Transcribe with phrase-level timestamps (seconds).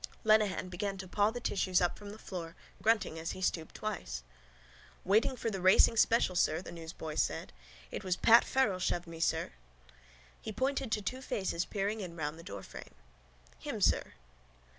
[0.23, 4.23] Lenehan began to paw the tissues up from the floor, grunting as he stooped twice.
[5.03, 7.53] —Waiting for the racing special, sir, the newsboy said.
[7.91, 9.51] It was Pat Farrell shoved me, sir.
[10.41, 12.95] He pointed to two faces peering in round the doorframe.
[13.59, 14.13] —Him, sir.